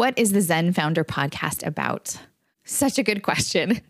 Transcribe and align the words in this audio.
What 0.00 0.18
is 0.18 0.32
the 0.32 0.40
Zen 0.40 0.72
Founder 0.72 1.04
podcast 1.04 1.62
about? 1.66 2.16
Such 2.64 2.96
a 2.96 3.02
good 3.02 3.22
question. 3.22 3.82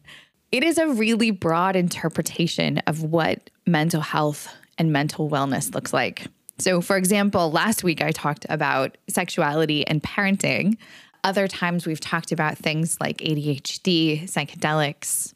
It 0.50 0.64
is 0.64 0.76
a 0.76 0.88
really 0.88 1.30
broad 1.30 1.76
interpretation 1.76 2.78
of 2.88 3.04
what 3.04 3.48
mental 3.64 4.00
health 4.00 4.52
and 4.76 4.92
mental 4.92 5.30
wellness 5.30 5.72
looks 5.72 5.92
like. 5.92 6.26
So, 6.58 6.80
for 6.80 6.96
example, 6.96 7.52
last 7.52 7.84
week 7.84 8.02
I 8.02 8.10
talked 8.10 8.44
about 8.48 8.98
sexuality 9.08 9.86
and 9.86 10.02
parenting. 10.02 10.78
Other 11.22 11.46
times 11.46 11.86
we've 11.86 12.00
talked 12.00 12.32
about 12.32 12.58
things 12.58 13.00
like 13.00 13.18
ADHD, 13.18 14.24
psychedelics, 14.24 15.32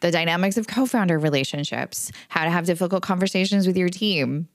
the 0.00 0.10
dynamics 0.10 0.56
of 0.56 0.66
co 0.66 0.86
founder 0.86 1.18
relationships, 1.18 2.10
how 2.30 2.44
to 2.44 2.50
have 2.50 2.64
difficult 2.64 3.02
conversations 3.02 3.66
with 3.66 3.76
your 3.76 3.90
team. 3.90 4.48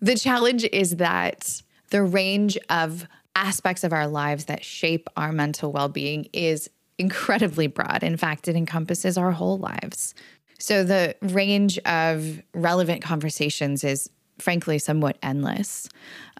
The 0.00 0.14
challenge 0.14 0.64
is 0.66 0.98
that 0.98 1.60
the 1.90 2.04
range 2.04 2.56
of 2.70 3.08
aspects 3.38 3.84
of 3.84 3.92
our 3.92 4.08
lives 4.08 4.46
that 4.46 4.64
shape 4.64 5.08
our 5.16 5.30
mental 5.30 5.70
well 5.70 5.88
being 5.88 6.28
is 6.32 6.68
incredibly 6.98 7.68
broad. 7.68 8.02
In 8.02 8.16
fact, 8.16 8.48
it 8.48 8.56
encompasses 8.56 9.16
our 9.16 9.30
whole 9.30 9.58
lives. 9.58 10.14
So 10.58 10.82
the 10.82 11.14
range 11.22 11.78
of 11.80 12.42
relevant 12.52 13.00
conversations 13.00 13.84
is 13.84 14.10
frankly 14.40 14.78
somewhat 14.78 15.16
endless, 15.22 15.88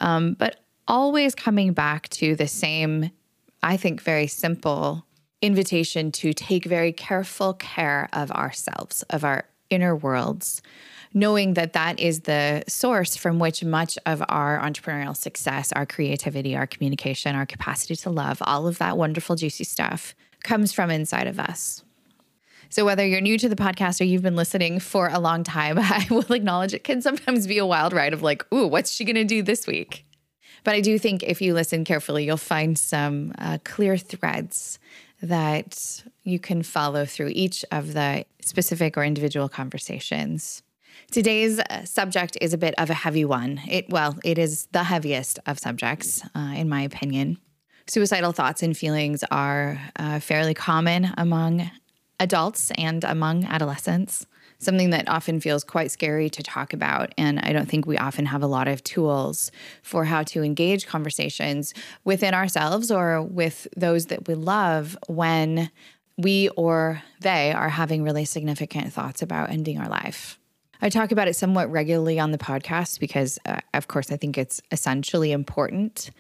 um, 0.01 0.34
but 0.34 0.61
always 0.89 1.37
coming 1.37 1.73
back 1.73 2.09
to 2.09 2.34
the 2.34 2.48
same, 2.48 3.11
I 3.62 3.77
think, 3.77 4.03
very 4.03 4.27
simple 4.27 5.05
invitation 5.41 6.11
to 6.11 6.33
take 6.33 6.65
very 6.65 6.92
careful 6.92 7.55
care 7.55 8.09
of 8.12 8.33
ourselves, 8.33 9.05
of 9.05 9.25
our 9.25 9.45
inner 9.70 9.95
worlds, 9.95 10.62
knowing 11.15 11.55
that 11.55 11.73
that 11.73 11.98
is 11.98 12.21
the 12.21 12.62
source 12.69 13.17
from 13.17 13.39
which 13.39 13.65
much 13.65 13.98
of 14.07 14.23
our 14.29 14.59
entrepreneurial 14.59 15.17
success, 15.17 15.73
our 15.73 15.87
creativity, 15.87 16.57
our 16.57 16.67
communication, 16.67 17.34
our 17.34 17.47
capacity 17.47 17.97
to 17.97 18.11
love, 18.11 18.39
all 18.43 18.67
of 18.67 18.79
that 18.79 18.97
wonderful, 18.97 19.37
juicy 19.37 19.65
stuff 19.65 20.15
comes 20.43 20.73
from 20.73 20.91
inside 20.91 21.27
of 21.27 21.39
us. 21.39 21.83
So, 22.70 22.84
whether 22.84 23.06
you're 23.06 23.23
new 23.23 23.39
to 23.39 23.48
the 23.48 23.56
podcast 23.56 24.01
or 24.01 24.05
you've 24.05 24.23
been 24.23 24.36
listening 24.36 24.79
for 24.79 25.09
a 25.09 25.19
long 25.19 25.42
time, 25.42 25.79
I 25.81 26.06
will 26.11 26.31
acknowledge 26.33 26.75
it 26.75 26.84
can 26.84 27.01
sometimes 27.01 27.47
be 27.47 27.59
a 27.59 27.67
wild 27.67 27.92
ride 27.92 28.12
of 28.12 28.23
like, 28.23 28.45
ooh, 28.53 28.67
what's 28.67 28.91
she 28.91 29.05
going 29.05 29.17
to 29.17 29.25
do 29.25 29.42
this 29.42 29.67
week? 29.67 30.05
But 30.64 30.75
I 30.75 30.81
do 30.81 30.98
think 30.98 31.23
if 31.23 31.41
you 31.41 31.55
listen 31.55 31.84
carefully, 31.84 32.27
you'll 32.27 32.36
find 32.36 32.79
some 32.79 33.33
uh, 33.39 33.59
clear 33.64 33.97
threads 33.97 34.79
that 35.23 36.05
you 36.25 36.39
can 36.39 36.62
follow 36.62 37.05
through 37.05 37.31
each 37.34 37.64
of 37.73 37.95
the 37.95 38.25
specific 38.41 38.97
or 38.97 39.05
individual 39.05 39.48
conversations. 39.48 40.62
Today's 41.11 41.59
uh, 41.59 41.87
subject 41.87 42.37
is 42.42 42.53
a 42.53 42.59
bit 42.59 42.75
of 42.77 42.91
a 42.91 42.95
heavy 42.95 43.25
one. 43.25 43.62
It 43.67 43.89
well, 43.89 44.19
it 44.25 44.37
is 44.37 44.67
the 44.73 44.84
heaviest 44.84 45.39
of 45.47 45.59
subjects, 45.59 46.23
uh, 46.34 46.53
in 46.55 46.69
my 46.69 46.83
opinion. 46.83 47.39
Suicidal 47.87 48.33
thoughts 48.33 48.62
and 48.62 48.77
feelings 48.77 49.25
are 49.31 49.81
uh, 49.97 50.20
fairly 50.20 50.53
common 50.53 51.14
among 51.17 51.70
adults 52.20 52.70
and 52.77 53.05
among 53.05 53.47
adolescents. 53.47 54.27
Something 54.59 54.91
that 54.91 55.09
often 55.09 55.41
feels 55.41 55.64
quite 55.64 55.91
scary 55.91 56.29
to 56.29 56.42
talk 56.42 56.75
about. 56.75 57.14
And 57.17 57.39
I 57.41 57.55
don't 57.55 57.70
think 57.70 57.86
we 57.86 57.97
often 57.97 58.27
have 58.27 58.42
a 58.42 58.47
lot 58.47 58.69
of 58.69 58.84
tools 58.84 59.51
for 59.83 60.05
how 60.05 60.25
to 60.25 60.42
engage 60.42 60.86
conversations 60.86 61.73
within 62.05 62.34
ourselves 62.34 62.91
or 62.91 63.23
with 63.23 63.67
those 63.75 64.06
that 64.06 64.29
we 64.29 64.34
love 64.34 64.98
when 65.06 65.70
we 66.19 66.51
or 66.51 67.03
they 67.20 67.53
are 67.53 67.70
having 67.70 68.03
really 68.03 68.27
significant 68.27 68.92
thoughts 68.92 69.23
about 69.23 69.51
ending 69.51 69.79
our 69.79 69.89
life. 69.89 70.39
I 70.81 70.91
talk 70.91 71.11
about 71.11 71.29
it 71.29 71.34
somewhat 71.34 71.71
regularly 71.71 72.21
on 72.21 72.31
the 72.31 72.39
podcast 72.39 73.01
because, 73.01 73.39
uh, 73.45 73.61
of 73.75 73.89
course, 73.89 74.12
I 74.12 74.17
think 74.17 74.39
it's 74.39 74.61
essentially 74.71 75.33
important. 75.33 76.11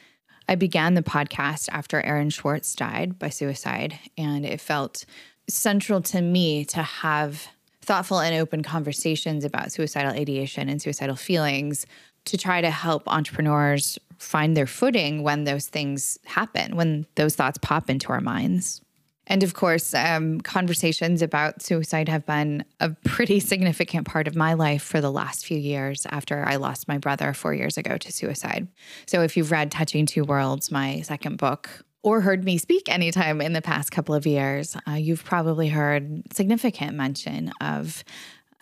I 0.48 0.54
began 0.56 0.94
the 0.94 1.02
podcast 1.02 1.68
after 1.70 2.00
Aaron 2.00 2.30
Swartz 2.30 2.74
died 2.74 3.18
by 3.18 3.28
suicide, 3.28 3.98
and 4.16 4.44
it 4.44 4.60
felt 4.60 5.04
central 5.48 6.00
to 6.02 6.20
me 6.20 6.64
to 6.66 6.82
have 6.82 7.46
thoughtful 7.82 8.20
and 8.20 8.34
open 8.34 8.62
conversations 8.62 9.44
about 9.44 9.72
suicidal 9.72 10.12
ideation 10.12 10.68
and 10.68 10.82
suicidal 10.82 11.16
feelings 11.16 11.86
to 12.24 12.36
try 12.36 12.60
to 12.60 12.70
help 12.70 13.02
entrepreneurs 13.06 13.98
find 14.18 14.56
their 14.56 14.66
footing 14.66 15.22
when 15.22 15.44
those 15.44 15.68
things 15.68 16.18
happen, 16.26 16.76
when 16.76 17.06
those 17.14 17.34
thoughts 17.34 17.58
pop 17.62 17.88
into 17.88 18.12
our 18.12 18.20
minds. 18.20 18.82
And 19.28 19.42
of 19.42 19.54
course, 19.54 19.94
um, 19.94 20.40
conversations 20.40 21.20
about 21.20 21.62
suicide 21.62 22.08
have 22.08 22.24
been 22.24 22.64
a 22.80 22.90
pretty 23.04 23.40
significant 23.40 24.06
part 24.06 24.26
of 24.26 24.34
my 24.34 24.54
life 24.54 24.82
for 24.82 25.02
the 25.02 25.12
last 25.12 25.44
few 25.46 25.58
years 25.58 26.06
after 26.10 26.44
I 26.44 26.56
lost 26.56 26.88
my 26.88 26.96
brother 26.96 27.34
four 27.34 27.54
years 27.54 27.76
ago 27.76 27.98
to 27.98 28.10
suicide. 28.10 28.68
So, 29.06 29.22
if 29.22 29.36
you've 29.36 29.52
read 29.52 29.70
Touching 29.70 30.06
Two 30.06 30.24
Worlds, 30.24 30.70
my 30.70 31.02
second 31.02 31.36
book, 31.36 31.84
or 32.02 32.22
heard 32.22 32.42
me 32.42 32.56
speak 32.56 32.88
anytime 32.88 33.42
in 33.42 33.52
the 33.52 33.60
past 33.60 33.90
couple 33.90 34.14
of 34.14 34.26
years, 34.26 34.76
uh, 34.88 34.92
you've 34.92 35.24
probably 35.24 35.68
heard 35.68 36.22
significant 36.32 36.96
mention 36.96 37.52
of 37.60 38.02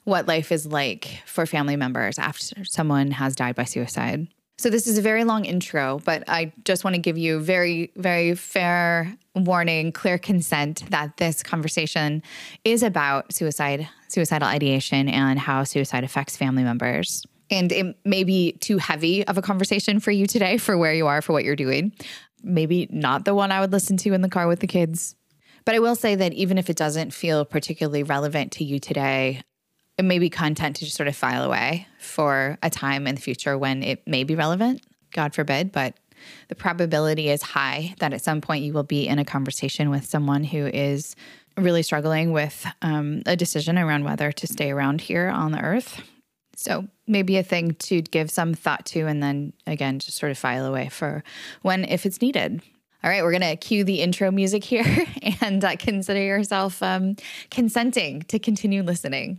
what 0.03 0.27
life 0.27 0.51
is 0.51 0.67
like 0.67 1.23
for 1.27 1.47
family 1.47 1.77
members 1.77 2.19
after 2.19 2.65
someone 2.65 3.13
has 3.13 3.37
died 3.37 3.55
by 3.55 3.65
suicide. 3.65 4.27
So, 4.59 4.71
this 4.71 4.87
is 4.87 4.97
a 4.97 5.03
very 5.03 5.25
long 5.25 5.45
intro, 5.45 6.01
but 6.05 6.25
I 6.29 6.53
just 6.65 6.83
want 6.83 6.95
to 6.95 7.01
give 7.01 7.19
you 7.19 7.41
very, 7.41 7.93
very 7.97 8.35
fair 8.35 9.15
warning, 9.35 9.93
clear 9.93 10.17
consent 10.17 10.83
that 10.91 11.19
this 11.19 11.43
conversation 11.43 12.23
is 12.65 12.83
about 12.83 13.35
suicide, 13.35 13.87
suicidal 14.09 14.49
ideation, 14.49 15.11
and 15.11 15.39
how 15.39 15.65
suicide 15.65 16.05
affects 16.05 16.39
family 16.39 16.65
members. 16.65 17.23
And 17.51 17.71
it 17.71 17.97
may 18.05 18.25
be 18.25 18.53
too 18.53 18.79
heavy 18.79 19.27
of 19.27 19.37
a 19.37 19.43
conversation 19.43 20.01
for 20.01 20.11
you 20.11 20.27
today 20.27 20.57
for 20.57 20.79
where 20.79 20.95
you 20.95 21.07
are, 21.07 21.21
for 21.21 21.35
what 21.35 21.45
you're 21.45 21.55
doing. 21.55 21.93
Maybe 22.43 22.89
not 22.91 23.27
the 23.27 23.35
one 23.35 23.53
I 23.53 23.61
would 23.61 23.73
listen 23.73 23.99
to 23.99 24.15
in 24.15 24.23
the 24.23 24.29
car 24.29 24.49
with 24.49 24.61
the 24.61 24.67
kids. 24.67 25.17
But 25.67 25.75
I 25.75 25.81
will 25.81 25.97
say 25.97 26.15
that 26.15 26.33
even 26.33 26.57
if 26.57 26.71
it 26.71 26.77
doesn't 26.77 27.13
feel 27.13 27.45
particularly 27.45 28.05
relevant 28.05 28.53
to 28.53 28.65
you 28.65 28.79
today, 28.79 29.43
it 29.99 30.05
may 30.05 30.19
be 30.19 30.29
content 30.29 30.77
to 30.77 30.85
just 30.85 30.97
sort 30.97 31.09
of 31.09 31.17
file 31.17 31.45
away 31.45 31.87
for 31.99 32.59
a 32.63 32.71
time 32.71 33.07
in 33.07 33.15
the 33.15 33.21
future 33.21 33.57
when 33.57 33.83
it 33.83 34.07
may 34.07 34.25
be 34.25 34.35
relevant, 34.35 34.83
God 35.13 35.35
forbid, 35.35 35.73
but 35.73 35.97
the 36.49 36.55
probability 36.55 37.29
is 37.29 37.43
high 37.43 37.95
that 37.99 38.13
at 38.13 38.23
some 38.23 38.41
point 38.41 38.65
you 38.65 38.73
will 38.73 38.83
be 38.83 39.07
in 39.07 39.19
a 39.19 39.25
conversation 39.25 39.91
with 39.91 40.05
someone 40.05 40.45
who 40.45 40.67
is 40.67 41.17
really 41.57 41.83
struggling 41.83 42.33
with 42.33 42.67
um, 42.83 43.23
a 43.27 43.37
decision 43.37 43.79
around 43.79 44.05
whether 44.05 44.33
to 44.33 44.47
stay 44.47 44.71
around 44.71 45.01
here 45.01 45.29
on 45.29 45.53
the 45.53 45.61
earth. 45.61 46.03
So, 46.55 46.89
maybe 47.07 47.37
a 47.37 47.43
thing 47.43 47.75
to 47.75 48.01
give 48.01 48.31
some 48.31 48.55
thought 48.55 48.87
to, 48.87 49.07
and 49.07 49.23
then 49.23 49.53
again, 49.67 49.99
just 49.99 50.17
sort 50.17 50.33
of 50.33 50.39
file 50.39 50.65
away 50.65 50.89
for 50.89 51.23
when, 51.63 51.85
if 51.85 52.07
it's 52.07 52.23
needed. 52.23 52.63
All 53.05 53.11
right, 53.11 53.23
we're 53.23 53.31
going 53.31 53.43
to 53.43 53.57
cue 53.57 53.85
the 53.85 54.01
intro 54.01 54.31
music 54.31 54.65
here 54.65 55.07
and 55.43 55.63
uh, 55.63 55.77
consider 55.77 56.21
yourself 56.21 56.83
um, 56.83 57.17
consenting 57.51 58.23
to 58.23 58.39
continue 58.39 58.83
listening. 58.83 59.39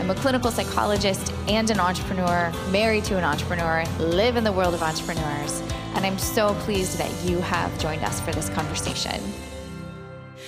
I'm 0.00 0.10
a 0.10 0.14
clinical 0.14 0.50
psychologist 0.50 1.32
and 1.48 1.70
an 1.70 1.80
entrepreneur, 1.80 2.52
married 2.70 3.04
to 3.04 3.16
an 3.16 3.24
entrepreneur, 3.24 3.84
live 3.98 4.36
in 4.36 4.44
the 4.44 4.52
world 4.52 4.74
of 4.74 4.82
entrepreneurs, 4.82 5.60
and 5.94 6.06
I'm 6.06 6.18
so 6.18 6.54
pleased 6.60 6.98
that 6.98 7.10
you 7.28 7.40
have 7.40 7.76
joined 7.78 8.04
us 8.04 8.20
for 8.20 8.32
this 8.32 8.48
conversation. 8.50 9.20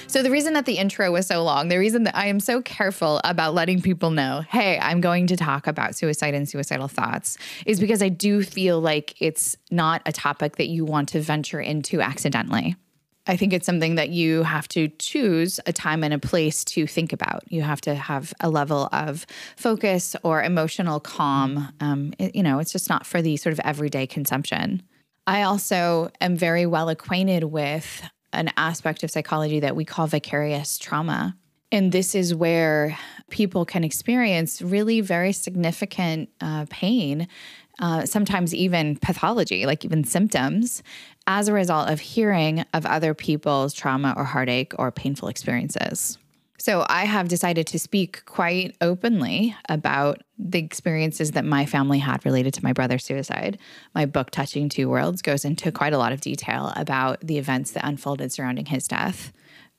So, 0.07 0.23
the 0.23 0.31
reason 0.31 0.55
that 0.55 0.65
the 0.65 0.79
intro 0.79 1.13
was 1.13 1.27
so 1.27 1.43
long, 1.43 1.69
the 1.69 1.77
reason 1.77 2.05
that 2.05 2.17
I 2.17 2.29
am 2.29 2.41
so 2.41 2.63
careful 2.63 3.21
about 3.25 3.53
letting 3.53 3.83
people 3.83 4.11
know, 4.11 4.43
hey, 4.49 4.79
I'm 4.79 5.01
going 5.03 5.27
to 5.27 5.37
talk 5.37 5.67
about 5.67 5.95
suicide 5.97 6.35
and 6.35 6.49
suicidal 6.49 6.89
thoughts, 6.89 7.37
is 7.67 7.79
because 7.79 8.03
I 8.03 8.09
do 8.09 8.43
feel 8.43 8.81
like 8.81 9.21
it's 9.21 9.57
not 9.71 10.01
a 10.07 10.13
topic 10.13 10.57
that 10.57 10.69
you 10.69 10.85
want 10.85 11.11
to 11.11 11.21
venture 11.21 11.61
into 11.61 12.01
accidentally. 12.01 12.77
I 13.29 13.37
think 13.37 13.53
it's 13.53 13.67
something 13.67 13.97
that 13.97 14.09
you 14.09 14.43
have 14.43 14.67
to 14.69 14.89
choose 14.99 15.61
a 15.67 15.73
time 15.73 16.03
and 16.03 16.15
a 16.15 16.19
place 16.19 16.65
to 16.65 16.87
think 16.87 17.13
about. 17.13 17.45
You 17.53 17.61
have 17.61 17.81
to 17.83 17.95
have 17.95 18.33
a 18.41 18.49
level 18.49 18.89
of 18.91 19.27
focus 19.57 20.17
or 20.23 20.43
emotional 20.43 20.99
calm. 20.99 21.69
Um, 21.81 22.15
it, 22.19 22.35
you 22.35 22.43
know, 22.43 22.59
it's 22.59 22.73
just 22.73 22.89
not 22.89 23.05
for 23.05 23.21
the 23.21 23.37
sort 23.37 23.53
of 23.53 23.61
everyday 23.65 24.07
consumption. 24.07 24.83
I 25.27 25.43
also 25.43 26.11
am 26.23 26.37
very 26.37 26.65
well 26.65 26.89
acquainted 26.89 27.45
with 27.45 28.03
an 28.33 28.51
aspect 28.57 29.05
of 29.05 29.11
psychology 29.11 29.61
that 29.61 29.77
we 29.77 29.85
call 29.85 30.07
vicarious 30.07 30.79
trauma. 30.79 31.37
And 31.71 31.93
this 31.93 32.15
is 32.15 32.35
where 32.35 32.99
people 33.29 33.67
can 33.67 33.85
experience 33.85 34.63
really 34.63 35.03
very 35.03 35.33
significant 35.33 36.31
uh, 36.41 36.65
pain, 36.71 37.29
uh, 37.79 38.05
sometimes 38.05 38.55
even 38.55 38.97
pathology, 38.97 39.67
like 39.67 39.85
even 39.85 40.05
symptoms, 40.05 40.83
as 41.27 41.49
a 41.49 41.53
result 41.53 41.91
of 41.91 42.01
hearing 42.01 42.65
of 42.73 42.87
other 42.87 43.15
people's 43.15 43.73
trauma 43.75 44.15
or 44.17 44.25
heartache 44.25 44.73
or 44.79 44.91
painful 44.91 45.29
experiences. 45.29 46.19
So 46.61 46.85
I 46.89 47.05
have 47.05 47.29
decided 47.29 47.69
to 47.69 47.79
speak 47.79 48.25
quite 48.25 48.75
openly 48.81 49.55
about 49.69 50.23
the 50.39 50.59
experiences 50.59 51.31
that 51.33 51.45
my 51.45 51.67
family 51.67 52.01
had 52.01 52.25
related 52.25 52.53
to 52.55 52.65
my 52.65 52.73
brother's 52.73 53.05
suicide. 53.05 53.59
My 53.95 54.07
book, 54.07 54.31
Touching 54.31 54.69
Two 54.69 54.89
Worlds, 54.89 55.23
goes 55.23 55.45
into 55.45 55.71
quite 55.71 55.93
a 55.93 55.99
lot 55.99 56.13
of 56.13 56.21
detail 56.21 56.73
about 56.75 57.21
the 57.21 57.39
events 57.39 57.71
that 57.73 57.87
unfolded 57.87 58.33
surrounding 58.33 58.67
his 58.67 58.89
death. 58.89 59.33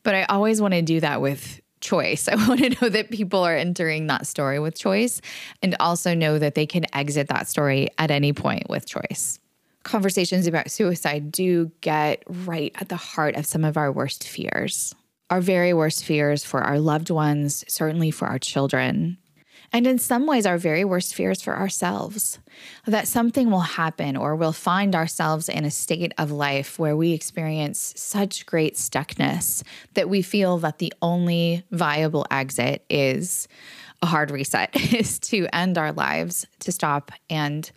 But 0.04 0.16
I 0.16 0.24
always 0.24 0.62
want 0.62 0.74
to 0.74 0.82
do 0.82 1.02
that 1.02 1.20
with 1.20 1.60
choice. 1.82 2.28
I 2.32 2.36
want 2.36 2.62
to 2.62 2.70
know 2.82 2.90
that 2.90 3.10
people 3.10 3.44
are 3.44 3.56
entering 3.56 4.08
that 4.08 4.28
story 4.28 4.60
with 4.60 4.78
choice 4.78 5.22
and 5.62 5.76
also 5.80 6.14
know 6.14 6.40
that 6.40 6.56
they 6.56 6.66
can 6.66 6.86
exit 6.96 7.28
that 7.28 7.48
story 7.48 7.90
at 7.98 8.12
any 8.12 8.34
point 8.34 8.70
with 8.70 8.86
choice. 8.86 9.40
Conversations 9.84 10.46
about 10.46 10.70
suicide 10.70 11.32
do 11.32 11.72
get 11.82 12.24
right 12.28 12.76
at 12.80 12.90
the 12.90 12.98
heart 12.98 13.36
of 13.36 13.46
some 13.46 13.64
of 13.64 13.78
our 13.78 13.92
worst 13.92 14.28
fears. 14.28 14.94
Our 15.30 15.42
very 15.42 15.74
worst 15.74 16.04
fears 16.04 16.44
for 16.44 16.62
our 16.62 16.80
loved 16.80 17.10
ones, 17.10 17.64
certainly 17.68 18.12
for 18.12 18.28
our 18.28 18.40
children, 18.40 19.18
and 19.72 19.86
in 19.86 20.00
some 20.00 20.26
ways, 20.26 20.46
our 20.46 20.58
very 20.58 20.84
worst 20.84 21.14
fears 21.14 21.42
for 21.42 21.58
ourselves 21.58 22.40
that 22.86 23.08
something 23.08 23.52
will 23.52 23.60
happen 23.60 24.18
or 24.18 24.36
we'll 24.36 24.52
find 24.52 24.96
ourselves 24.96 25.48
in 25.48 25.66
a 25.66 25.72
state 25.72 26.14
of 26.18 26.32
life 26.32 26.80
where 26.80 26.96
we 26.96 27.12
experience 27.12 27.94
such 27.96 28.46
great 28.46 28.76
stuckness 28.76 29.64
that 29.94 30.10
we 30.10 30.22
feel 30.22 30.58
that 30.60 30.80
the 30.80 30.94
only 31.02 31.64
viable 31.72 32.26
exit 32.32 32.84
is 32.90 33.48
a 34.02 34.08
hard 34.08 34.32
reset, 34.32 34.70
is 34.94 35.20
to 35.20 35.48
end 35.54 35.78
our 35.78 35.92
lives, 35.92 36.48
to 36.60 36.72
stop 36.72 37.12
and 37.30 37.72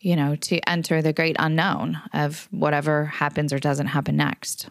you 0.00 0.14
know, 0.14 0.36
to 0.36 0.60
enter 0.68 1.02
the 1.02 1.12
great 1.12 1.34
unknown 1.38 2.00
of 2.12 2.48
whatever 2.50 3.06
happens 3.06 3.52
or 3.52 3.58
doesn't 3.58 3.88
happen 3.88 4.16
next. 4.16 4.68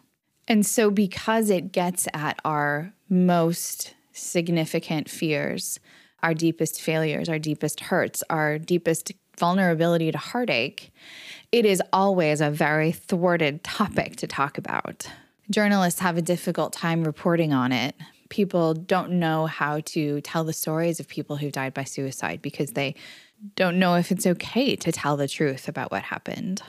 And 0.48 0.66
so, 0.66 0.92
because 0.92 1.50
it 1.50 1.72
gets 1.72 2.08
at 2.14 2.40
our 2.46 2.94
most 3.10 3.96
significant 4.14 5.10
fears, 5.10 5.80
our 6.26 6.34
deepest 6.34 6.82
failures, 6.82 7.30
our 7.30 7.38
deepest 7.38 7.80
hurts, 7.80 8.24
our 8.32 8.58
deepest 8.58 9.12
vulnerability 9.38 10.12
to 10.12 10.18
heartache, 10.18 10.92
it 11.52 11.68
is 11.68 11.84
always 11.94 12.42
a 12.42 12.50
very 12.50 12.92
thwarted 12.92 13.64
topic 13.64 14.16
to 14.16 14.26
talk 14.26 14.58
about. 14.58 15.08
Journalists 15.52 16.00
have 16.00 16.18
a 16.18 16.24
difficult 16.24 16.74
time 16.74 17.04
reporting 17.04 17.54
on 17.54 17.72
it. 17.72 17.96
People 18.30 18.74
don't 18.74 19.12
know 19.12 19.46
how 19.46 19.82
to 19.82 20.20
tell 20.22 20.44
the 20.44 20.52
stories 20.52 21.00
of 21.00 21.08
people 21.08 21.38
who 21.38 21.52
died 21.52 21.76
by 21.76 21.84
suicide 21.84 22.42
because 22.42 22.72
they 22.72 22.96
don't 23.56 23.78
know 23.78 23.94
if 23.94 24.12
it's 24.12 24.26
okay 24.26 24.76
to 24.78 24.92
tell 24.92 25.18
the 25.18 25.28
truth 25.28 25.68
about 25.68 25.92
what 25.92 26.02
happened. 26.02 26.64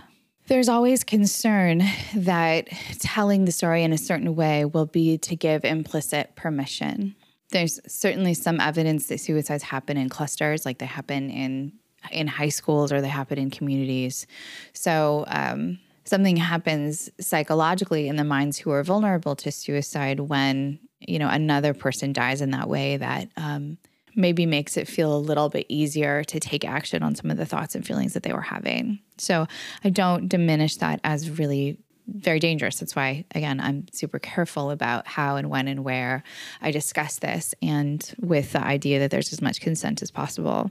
There's 0.48 0.68
always 0.68 1.02
concern 1.02 1.82
that 2.14 2.68
telling 2.98 3.46
the 3.46 3.52
story 3.52 3.84
in 3.84 3.94
a 3.94 3.98
certain 3.98 4.36
way 4.36 4.66
will 4.66 4.84
be 4.84 5.16
to 5.16 5.34
give 5.34 5.64
implicit 5.64 6.36
permission 6.36 7.16
there's 7.52 7.80
certainly 7.86 8.34
some 8.34 8.60
evidence 8.60 9.06
that 9.06 9.20
suicides 9.20 9.62
happen 9.62 9.96
in 9.96 10.08
clusters, 10.08 10.64
like 10.64 10.78
they 10.78 10.86
happen 10.86 11.30
in 11.30 11.72
in 12.12 12.26
high 12.28 12.48
schools 12.48 12.92
or 12.92 13.00
they 13.00 13.08
happen 13.08 13.38
in 13.38 13.50
communities. 13.50 14.26
So 14.72 15.24
um, 15.26 15.80
something 16.04 16.36
happens 16.36 17.10
psychologically 17.20 18.06
in 18.06 18.16
the 18.16 18.24
minds 18.24 18.58
who 18.58 18.70
are 18.70 18.84
vulnerable 18.84 19.34
to 19.36 19.50
suicide 19.50 20.20
when 20.20 20.78
you 21.00 21.18
know 21.18 21.28
another 21.28 21.74
person 21.74 22.12
dies 22.12 22.40
in 22.40 22.50
that 22.50 22.68
way 22.68 22.96
that 22.96 23.28
um, 23.36 23.78
maybe 24.14 24.46
makes 24.46 24.76
it 24.76 24.88
feel 24.88 25.14
a 25.14 25.18
little 25.18 25.48
bit 25.48 25.66
easier 25.68 26.24
to 26.24 26.40
take 26.40 26.64
action 26.64 27.02
on 27.02 27.14
some 27.14 27.30
of 27.30 27.36
the 27.36 27.46
thoughts 27.46 27.74
and 27.74 27.86
feelings 27.86 28.14
that 28.14 28.22
they 28.22 28.32
were 28.32 28.40
having. 28.40 28.98
So 29.18 29.46
I 29.84 29.90
don't 29.90 30.28
diminish 30.28 30.76
that 30.76 31.00
as 31.04 31.38
really 31.38 31.78
very 32.06 32.38
dangerous. 32.38 32.78
That's 32.78 32.96
why, 32.96 33.24
again, 33.34 33.60
I'm 33.60 33.86
super 33.92 34.18
careful 34.18 34.70
about 34.70 35.06
how 35.06 35.36
and 35.36 35.50
when 35.50 35.68
and 35.68 35.84
where 35.84 36.22
I 36.60 36.70
discuss 36.70 37.18
this, 37.18 37.54
and 37.62 38.14
with 38.20 38.52
the 38.52 38.62
idea 38.62 38.98
that 39.00 39.10
there's 39.10 39.32
as 39.32 39.42
much 39.42 39.60
consent 39.60 40.02
as 40.02 40.10
possible. 40.10 40.70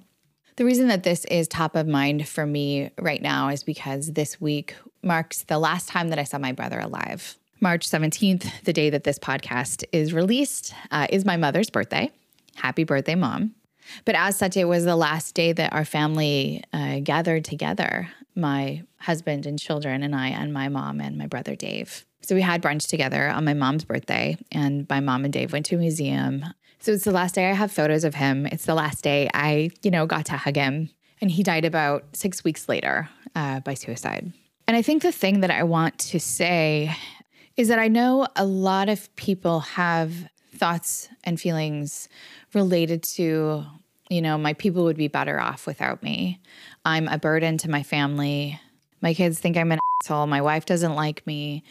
The 0.57 0.65
reason 0.65 0.87
that 0.87 1.03
this 1.03 1.25
is 1.25 1.47
top 1.47 1.75
of 1.75 1.85
mind 1.85 2.27
for 2.27 2.45
me 2.45 2.89
right 2.97 3.21
now 3.21 3.49
is 3.49 3.63
because 3.63 4.13
this 4.13 4.39
week 4.39 4.75
marks 5.03 5.43
the 5.43 5.59
last 5.59 5.89
time 5.89 6.09
that 6.09 6.19
I 6.19 6.23
saw 6.23 6.37
my 6.37 6.53
brother 6.53 6.79
alive. 6.79 7.37
March 7.59 7.89
17th, 7.89 8.63
the 8.63 8.73
day 8.73 8.89
that 8.89 9.03
this 9.03 9.19
podcast 9.19 9.83
is 9.91 10.13
released, 10.13 10.73
uh, 10.91 11.07
is 11.09 11.25
my 11.25 11.35
mother's 11.35 11.69
birthday. 11.69 12.09
Happy 12.55 12.85
birthday, 12.85 13.15
mom. 13.15 13.53
But 14.05 14.15
as 14.15 14.37
such, 14.37 14.57
it 14.57 14.65
was 14.65 14.85
the 14.85 14.95
last 14.95 15.35
day 15.35 15.51
that 15.51 15.73
our 15.73 15.85
family 15.85 16.63
uh, 16.73 16.99
gathered 17.03 17.45
together 17.45 18.09
my 18.35 18.83
husband 18.99 19.45
and 19.45 19.57
children 19.59 20.03
and 20.03 20.15
I, 20.15 20.29
and 20.29 20.53
my 20.53 20.69
mom 20.69 20.99
and 20.99 21.17
my 21.17 21.27
brother 21.27 21.55
Dave. 21.55 22.05
So 22.21 22.35
we 22.35 22.41
had 22.41 22.61
brunch 22.61 22.87
together 22.87 23.29
on 23.29 23.45
my 23.45 23.53
mom's 23.53 23.85
birthday, 23.85 24.37
and 24.51 24.87
my 24.89 24.99
mom 24.99 25.23
and 25.23 25.33
Dave 25.33 25.53
went 25.53 25.65
to 25.67 25.75
a 25.75 25.79
museum. 25.79 26.43
So 26.79 26.91
it's 26.91 27.03
the 27.03 27.11
last 27.11 27.35
day 27.35 27.49
I 27.49 27.53
have 27.53 27.71
photos 27.71 28.03
of 28.03 28.15
him. 28.15 28.45
It's 28.47 28.65
the 28.65 28.75
last 28.75 29.03
day 29.03 29.29
I, 29.33 29.69
you 29.81 29.91
know, 29.91 30.05
got 30.05 30.25
to 30.27 30.37
hug 30.37 30.55
him. 30.55 30.89
And 31.21 31.31
he 31.31 31.43
died 31.43 31.65
about 31.65 32.03
six 32.13 32.43
weeks 32.43 32.67
later 32.67 33.09
uh, 33.35 33.61
by 33.61 33.73
suicide. 33.73 34.33
And 34.67 34.75
I 34.75 34.81
think 34.81 35.01
the 35.01 35.11
thing 35.11 35.41
that 35.41 35.51
I 35.51 35.63
want 35.63 35.97
to 35.99 36.19
say 36.19 36.95
is 37.55 37.69
that 37.69 37.79
I 37.79 37.87
know 37.87 38.27
a 38.35 38.45
lot 38.45 38.89
of 38.89 39.15
people 39.15 39.61
have 39.61 40.13
thoughts 40.55 41.09
and 41.23 41.39
feelings 41.39 42.09
related 42.53 43.03
to 43.03 43.65
you 44.09 44.21
know, 44.21 44.37
my 44.37 44.53
people 44.53 44.83
would 44.83 44.97
be 44.97 45.07
better 45.07 45.39
off 45.39 45.65
without 45.65 46.03
me. 46.03 46.39
I'm 46.85 47.07
a 47.07 47.17
burden 47.17 47.57
to 47.59 47.69
my 47.69 47.81
family. 47.81 48.59
My 49.01 49.13
kids 49.13 49.39
think 49.39 49.57
I'm 49.57 49.71
an 49.71 49.79
asshole. 50.03 50.27
My 50.27 50.41
wife 50.41 50.65
doesn't 50.65 50.95
like 50.95 51.25
me. 51.25 51.63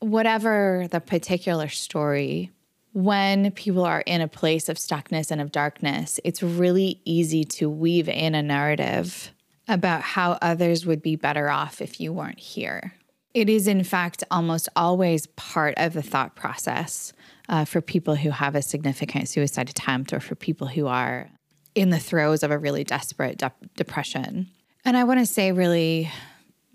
Whatever 0.00 0.86
the 0.90 1.00
particular 1.00 1.68
story, 1.68 2.52
when 2.92 3.50
people 3.52 3.84
are 3.84 4.02
in 4.02 4.20
a 4.20 4.28
place 4.28 4.68
of 4.68 4.76
stuckness 4.76 5.30
and 5.30 5.40
of 5.40 5.52
darkness, 5.52 6.20
it's 6.22 6.42
really 6.42 7.00
easy 7.04 7.44
to 7.44 7.70
weave 7.70 8.08
in 8.08 8.34
a 8.34 8.42
narrative 8.42 9.32
about 9.66 10.02
how 10.02 10.32
others 10.42 10.86
would 10.86 11.02
be 11.02 11.16
better 11.16 11.48
off 11.48 11.80
if 11.80 12.00
you 12.00 12.12
weren't 12.12 12.38
here. 12.38 12.94
It 13.34 13.48
is, 13.48 13.68
in 13.68 13.84
fact, 13.84 14.24
almost 14.30 14.68
always 14.74 15.26
part 15.28 15.74
of 15.76 15.92
the 15.92 16.02
thought 16.02 16.34
process 16.34 17.12
uh, 17.48 17.64
for 17.64 17.80
people 17.80 18.16
who 18.16 18.30
have 18.30 18.54
a 18.54 18.62
significant 18.62 19.28
suicide 19.28 19.70
attempt 19.70 20.12
or 20.12 20.20
for 20.20 20.34
people 20.34 20.66
who 20.66 20.86
are 20.86 21.30
in 21.74 21.90
the 21.90 21.98
throes 21.98 22.42
of 22.42 22.50
a 22.50 22.58
really 22.58 22.84
desperate 22.84 23.38
de- 23.38 23.52
depression. 23.76 24.48
And 24.88 24.96
I 24.96 25.04
want 25.04 25.20
to 25.20 25.26
say, 25.26 25.52
really, 25.52 26.10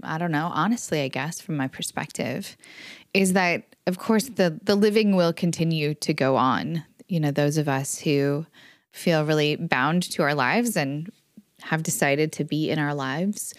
I 0.04 0.20
don't 0.20 0.32
know, 0.32 0.52
honestly, 0.54 1.02
I 1.02 1.08
guess, 1.08 1.42
from 1.42 1.58
my 1.58 1.68
perspective, 1.68 2.56
is 3.12 3.34
that, 3.34 3.76
of 3.88 3.98
course, 3.98 4.26
the, 4.26 4.60
the 4.62 4.76
living 4.76 5.16
will 5.16 5.34
continue 5.34 5.96
to 5.96 6.14
go 6.14 6.36
on. 6.36 6.84
You 7.08 7.20
know, 7.20 7.32
those 7.32 7.58
of 7.58 7.68
us 7.68 7.98
who 7.98 8.46
feel 8.92 9.26
really 9.26 9.56
bound 9.56 10.04
to 10.12 10.22
our 10.22 10.36
lives 10.36 10.78
and 10.78 11.12
have 11.64 11.82
decided 11.82 12.32
to 12.34 12.44
be 12.44 12.70
in 12.70 12.78
our 12.78 12.94
lives, 12.94 13.56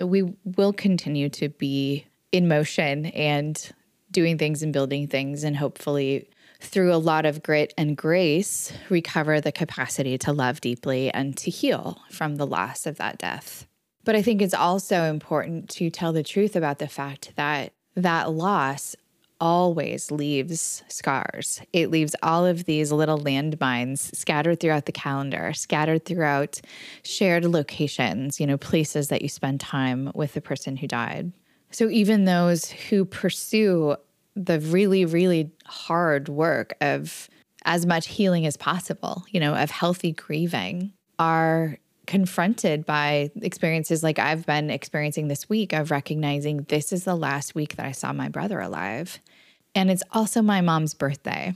we 0.00 0.22
will 0.44 0.72
continue 0.72 1.28
to 1.30 1.48
be 1.48 2.06
in 2.30 2.46
motion 2.46 3.06
and 3.06 3.72
doing 4.12 4.38
things 4.38 4.62
and 4.62 4.72
building 4.72 5.08
things 5.08 5.42
and 5.42 5.56
hopefully 5.56 6.30
through 6.60 6.94
a 6.94 6.96
lot 6.96 7.26
of 7.26 7.42
grit 7.42 7.74
and 7.76 7.96
grace, 7.96 8.72
recover 8.88 9.40
the 9.40 9.50
capacity 9.50 10.16
to 10.18 10.32
love 10.32 10.60
deeply 10.60 11.10
and 11.10 11.36
to 11.38 11.50
heal 11.50 11.98
from 12.08 12.36
the 12.36 12.46
loss 12.46 12.86
of 12.86 12.98
that 12.98 13.18
death. 13.18 13.66
But 14.06 14.14
I 14.14 14.22
think 14.22 14.40
it's 14.40 14.54
also 14.54 15.02
important 15.02 15.68
to 15.70 15.90
tell 15.90 16.12
the 16.12 16.22
truth 16.22 16.54
about 16.54 16.78
the 16.78 16.86
fact 16.86 17.32
that 17.34 17.72
that 17.96 18.30
loss 18.30 18.94
always 19.40 20.12
leaves 20.12 20.84
scars. 20.86 21.60
It 21.72 21.90
leaves 21.90 22.14
all 22.22 22.46
of 22.46 22.64
these 22.64 22.92
little 22.92 23.18
landmines 23.18 24.14
scattered 24.14 24.60
throughout 24.60 24.86
the 24.86 24.92
calendar, 24.92 25.52
scattered 25.54 26.04
throughout 26.04 26.60
shared 27.02 27.44
locations, 27.44 28.40
you 28.40 28.46
know, 28.46 28.56
places 28.56 29.08
that 29.08 29.22
you 29.22 29.28
spend 29.28 29.60
time 29.60 30.12
with 30.14 30.34
the 30.34 30.40
person 30.40 30.76
who 30.76 30.86
died. 30.86 31.32
So 31.72 31.90
even 31.90 32.26
those 32.26 32.70
who 32.70 33.04
pursue 33.04 33.96
the 34.36 34.60
really, 34.60 35.04
really 35.04 35.50
hard 35.66 36.28
work 36.28 36.76
of 36.80 37.28
as 37.64 37.84
much 37.84 38.06
healing 38.06 38.46
as 38.46 38.56
possible, 38.56 39.24
you 39.30 39.40
know, 39.40 39.54
of 39.54 39.70
healthy 39.70 40.12
grieving 40.12 40.92
are 41.18 41.78
confronted 42.06 42.86
by 42.86 43.30
experiences 43.42 44.02
like 44.02 44.18
I've 44.18 44.46
been 44.46 44.70
experiencing 44.70 45.28
this 45.28 45.48
week 45.48 45.72
of 45.72 45.90
recognizing 45.90 46.62
this 46.68 46.92
is 46.92 47.04
the 47.04 47.16
last 47.16 47.54
week 47.54 47.76
that 47.76 47.86
I 47.86 47.92
saw 47.92 48.12
my 48.12 48.28
brother 48.28 48.60
alive. 48.60 49.20
And 49.74 49.90
it's 49.90 50.02
also 50.12 50.40
my 50.42 50.60
mom's 50.60 50.94
birthday. 50.94 51.54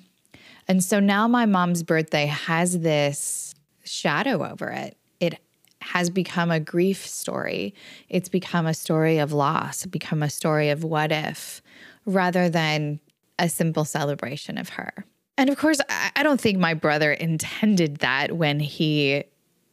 And 0.69 0.85
so 0.85 1.01
now 1.01 1.27
my 1.27 1.47
mom's 1.47 1.83
birthday 1.83 2.27
has 2.27 2.81
this 2.81 3.55
shadow 3.85 4.45
over 4.49 4.69
it. 4.71 4.97
It 5.21 5.41
has 5.81 6.11
become 6.11 6.51
a 6.51 6.61
grief 6.61 7.07
story. 7.07 7.75
It's 8.09 8.29
become 8.29 8.67
a 8.67 8.75
story 8.75 9.19
of 9.19 9.33
loss, 9.33 9.87
become 9.87 10.23
a 10.23 10.31
story 10.31 10.69
of 10.69 10.85
what 10.85 11.11
if, 11.11 11.63
rather 12.05 12.49
than 12.49 13.01
a 13.39 13.49
simple 13.49 13.85
celebration 13.85 14.59
of 14.59 14.71
her. 14.71 15.07
And 15.39 15.49
of 15.49 15.57
course, 15.57 15.81
I 15.89 16.23
don't 16.23 16.41
think 16.41 16.59
my 16.59 16.75
brother 16.75 17.13
intended 17.13 17.99
that 17.99 18.33
when 18.33 18.61
he 18.61 19.25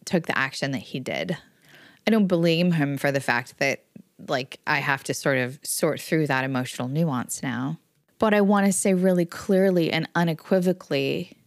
took 0.08 0.26
the 0.26 0.38
action 0.38 0.72
that 0.72 0.80
he 0.80 1.00
did. 1.00 1.38
I 2.08 2.12
don't 2.12 2.28
blame 2.28 2.72
him 2.72 2.98
for 2.98 3.12
the 3.12 3.20
fact 3.20 3.60
that 3.60 3.84
like 4.28 4.60
I 4.66 4.80
have 4.80 5.04
to 5.06 5.14
sort 5.14 5.38
of 5.38 5.60
sort 5.62 6.02
through 6.02 6.28
that 6.28 6.44
emotional 6.44 6.88
nuance 6.88 7.44
now. 7.44 7.78
But 8.18 8.34
I 8.34 8.42
want 8.42 8.66
to 8.66 8.72
say 8.72 8.96
really 8.96 9.26
clearly 9.26 9.92
and 9.92 10.10
unequivocally 10.16 11.38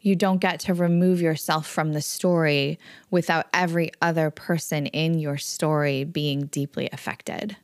you 0.00 0.14
don't 0.14 0.40
get 0.40 0.60
to 0.60 0.74
remove 0.74 1.22
yourself 1.22 1.66
from 1.66 1.94
the 1.94 2.02
story 2.02 2.78
without 3.10 3.46
every 3.54 3.90
other 4.02 4.30
person 4.30 4.86
in 4.86 5.18
your 5.18 5.38
story 5.38 6.04
being 6.04 6.46
deeply 6.46 6.90
affected. 6.92 7.56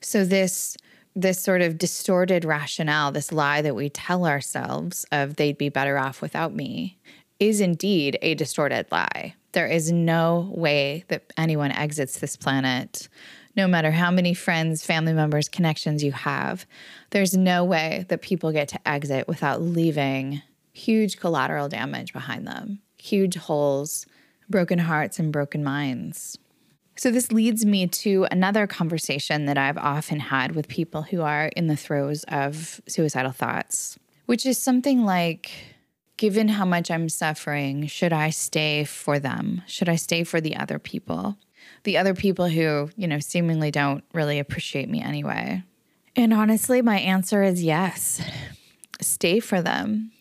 So 0.00 0.24
this 0.24 0.76
this 1.14 1.42
sort 1.42 1.60
of 1.60 1.76
distorted 1.76 2.44
rationale, 2.44 3.12
this 3.12 3.32
lie 3.32 3.60
that 3.62 3.74
we 3.74 3.90
tell 3.90 4.26
ourselves 4.26 5.04
of 5.12 5.36
they'd 5.36 5.58
be 5.58 5.68
better 5.68 5.98
off 5.98 6.22
without 6.22 6.54
me, 6.54 6.98
is 7.38 7.60
indeed 7.60 8.18
a 8.22 8.34
distorted 8.34 8.86
lie. 8.90 9.34
There 9.52 9.66
is 9.66 9.92
no 9.92 10.50
way 10.54 11.04
that 11.08 11.32
anyone 11.36 11.72
exits 11.72 12.18
this 12.18 12.36
planet, 12.36 13.08
no 13.54 13.68
matter 13.68 13.90
how 13.90 14.10
many 14.10 14.34
friends, 14.34 14.84
family 14.84 15.12
members, 15.12 15.48
connections 15.48 16.02
you 16.02 16.12
have. 16.12 16.66
There's 17.10 17.36
no 17.36 17.64
way 17.64 18.06
that 18.08 18.22
people 18.22 18.50
get 18.52 18.68
to 18.68 18.88
exit 18.88 19.28
without 19.28 19.60
leaving 19.60 20.42
huge 20.72 21.18
collateral 21.18 21.68
damage 21.68 22.12
behind 22.12 22.46
them, 22.46 22.80
huge 22.96 23.36
holes, 23.36 24.06
broken 24.48 24.78
hearts, 24.78 25.18
and 25.18 25.32
broken 25.32 25.62
minds. 25.62 26.38
So, 26.96 27.10
this 27.10 27.32
leads 27.32 27.64
me 27.64 27.86
to 27.86 28.26
another 28.30 28.66
conversation 28.66 29.46
that 29.46 29.56
I've 29.56 29.78
often 29.78 30.20
had 30.20 30.54
with 30.54 30.68
people 30.68 31.02
who 31.02 31.22
are 31.22 31.46
in 31.56 31.66
the 31.66 31.76
throes 31.76 32.24
of 32.28 32.80
suicidal 32.86 33.32
thoughts, 33.32 33.98
which 34.26 34.44
is 34.44 34.58
something 34.58 35.04
like, 35.04 35.50
given 36.22 36.46
how 36.46 36.64
much 36.64 36.88
I'm 36.88 37.08
suffering, 37.08 37.88
should 37.88 38.12
I 38.12 38.30
stay 38.30 38.84
for 38.84 39.18
them? 39.18 39.60
Should 39.66 39.88
I 39.88 39.96
stay 39.96 40.22
for 40.22 40.40
the 40.40 40.54
other 40.54 40.78
people? 40.78 41.36
The 41.82 41.98
other 41.98 42.14
people 42.14 42.46
who, 42.46 42.90
you 42.96 43.08
know, 43.08 43.18
seemingly 43.18 43.72
don't 43.72 44.04
really 44.14 44.38
appreciate 44.38 44.88
me 44.88 45.02
anyway. 45.02 45.64
And 46.14 46.32
honestly, 46.32 46.80
my 46.80 47.00
answer 47.00 47.42
is 47.42 47.64
yes. 47.64 48.22
Stay 49.00 49.40
for 49.40 49.60
them. 49.60 50.12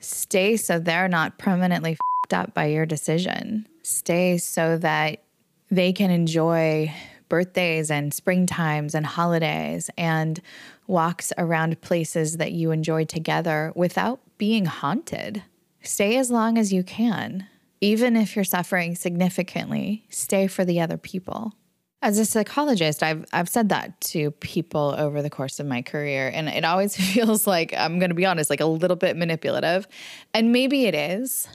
Stay 0.00 0.56
so 0.56 0.80
they're 0.80 1.06
not 1.06 1.38
permanently 1.38 1.96
up 2.32 2.52
by 2.52 2.64
your 2.64 2.84
decision. 2.84 3.68
Stay 3.84 4.38
so 4.38 4.76
that 4.78 5.22
they 5.70 5.92
can 5.92 6.10
enjoy 6.10 6.92
birthdays 7.28 7.92
and 7.92 8.10
springtimes 8.10 8.92
and 8.92 9.06
holidays 9.06 9.88
and 9.96 10.40
walks 10.88 11.32
around 11.38 11.80
places 11.80 12.38
that 12.38 12.50
you 12.50 12.72
enjoy 12.72 13.04
together 13.04 13.72
without 13.76 14.18
being 14.38 14.66
haunted. 14.66 15.42
Stay 15.82 16.16
as 16.16 16.30
long 16.30 16.58
as 16.58 16.72
you 16.72 16.82
can. 16.82 17.46
Even 17.80 18.16
if 18.16 18.34
you're 18.34 18.44
suffering 18.44 18.94
significantly, 18.94 20.06
stay 20.08 20.46
for 20.46 20.64
the 20.64 20.80
other 20.80 20.96
people. 20.96 21.52
As 22.00 22.18
a 22.18 22.24
psychologist, 22.24 23.02
I've 23.02 23.24
I've 23.32 23.48
said 23.48 23.70
that 23.70 24.00
to 24.12 24.30
people 24.30 24.94
over 24.96 25.22
the 25.22 25.30
course 25.30 25.58
of 25.58 25.66
my 25.66 25.82
career 25.82 26.30
and 26.32 26.48
it 26.48 26.64
always 26.64 26.96
feels 27.12 27.46
like 27.46 27.74
I'm 27.76 27.98
going 27.98 28.10
to 28.10 28.14
be 28.14 28.26
honest, 28.26 28.50
like 28.50 28.60
a 28.60 28.66
little 28.66 28.96
bit 28.96 29.16
manipulative. 29.16 29.86
And 30.32 30.52
maybe 30.52 30.86
it 30.86 30.94
is 30.94 31.48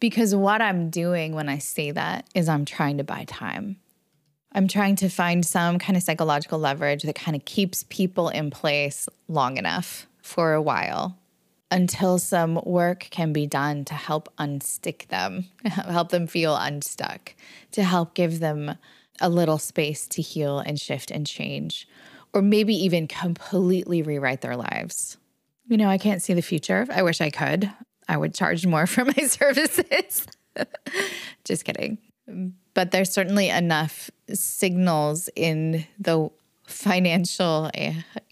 because 0.00 0.34
what 0.34 0.60
I'm 0.60 0.90
doing 0.90 1.34
when 1.34 1.48
I 1.48 1.58
say 1.58 1.92
that 1.92 2.28
is 2.34 2.48
I'm 2.48 2.64
trying 2.64 2.98
to 2.98 3.04
buy 3.04 3.24
time. 3.26 3.76
I'm 4.52 4.68
trying 4.68 4.96
to 4.96 5.08
find 5.08 5.46
some 5.46 5.78
kind 5.78 5.96
of 5.96 6.02
psychological 6.02 6.58
leverage 6.58 7.04
that 7.04 7.14
kind 7.14 7.36
of 7.36 7.44
keeps 7.44 7.84
people 7.88 8.28
in 8.28 8.50
place 8.50 9.08
long 9.28 9.56
enough 9.56 10.06
for 10.20 10.52
a 10.52 10.62
while 10.62 11.16
until 11.72 12.18
some 12.18 12.60
work 12.66 13.08
can 13.10 13.32
be 13.32 13.46
done 13.46 13.84
to 13.86 13.94
help 13.94 14.28
unstick 14.38 15.08
them, 15.08 15.46
help 15.64 16.10
them 16.10 16.26
feel 16.26 16.54
unstuck, 16.54 17.34
to 17.72 17.82
help 17.82 18.14
give 18.14 18.40
them 18.40 18.76
a 19.20 19.28
little 19.28 19.58
space 19.58 20.06
to 20.08 20.20
heal 20.20 20.58
and 20.58 20.78
shift 20.78 21.10
and 21.10 21.26
change, 21.26 21.88
or 22.34 22.42
maybe 22.42 22.74
even 22.74 23.08
completely 23.08 24.02
rewrite 24.02 24.42
their 24.42 24.56
lives. 24.56 25.16
You 25.66 25.78
know, 25.78 25.88
I 25.88 25.96
can't 25.96 26.22
see 26.22 26.34
the 26.34 26.42
future. 26.42 26.86
I 26.90 27.02
wish 27.02 27.22
I 27.22 27.30
could. 27.30 27.72
I 28.06 28.18
would 28.18 28.34
charge 28.34 28.66
more 28.66 28.86
for 28.86 29.06
my 29.06 29.26
services. 29.26 30.26
Just 31.44 31.64
kidding. 31.64 31.98
But 32.74 32.90
there's 32.90 33.10
certainly 33.10 33.48
enough 33.48 34.10
signals 34.32 35.30
in 35.34 35.86
the 35.98 36.30
financial 36.66 37.70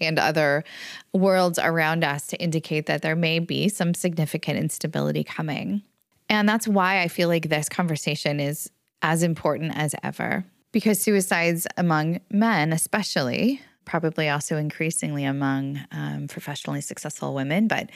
and 0.00 0.18
other 0.18 0.64
worlds 1.12 1.58
around 1.58 2.04
us 2.04 2.26
to 2.28 2.40
indicate 2.40 2.86
that 2.86 3.02
there 3.02 3.16
may 3.16 3.38
be 3.38 3.68
some 3.68 3.94
significant 3.94 4.58
instability 4.58 5.24
coming. 5.24 5.82
And 6.28 6.48
that's 6.48 6.68
why 6.68 7.00
I 7.00 7.08
feel 7.08 7.28
like 7.28 7.48
this 7.48 7.68
conversation 7.68 8.40
is 8.40 8.70
as 9.02 9.22
important 9.22 9.76
as 9.76 9.94
ever. 10.02 10.44
Because 10.72 11.00
suicides 11.00 11.66
among 11.76 12.20
men, 12.30 12.72
especially, 12.72 13.60
probably 13.84 14.28
also 14.28 14.56
increasingly 14.56 15.24
among 15.24 15.80
um, 15.90 16.28
professionally 16.28 16.80
successful 16.80 17.34
women, 17.34 17.66
but 17.66 17.90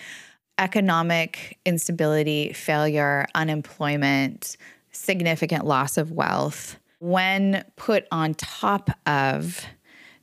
economic 0.58 1.58
instability, 1.64 2.52
failure, 2.52 3.26
unemployment, 3.34 4.56
significant 4.90 5.64
loss 5.64 5.96
of 5.96 6.10
wealth, 6.10 6.76
when 6.98 7.64
put 7.76 8.06
on 8.10 8.34
top 8.34 8.90
of 9.06 9.64